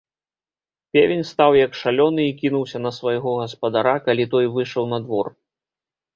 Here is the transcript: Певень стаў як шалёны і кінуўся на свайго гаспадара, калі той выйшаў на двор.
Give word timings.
Певень 0.97 1.19
стаў 1.31 1.51
як 1.65 1.71
шалёны 1.81 2.21
і 2.31 2.31
кінуўся 2.41 2.77
на 2.87 2.91
свайго 2.99 3.35
гаспадара, 3.43 3.95
калі 4.09 4.27
той 4.35 4.45
выйшаў 4.59 4.83
на 4.97 5.03
двор. 5.07 5.33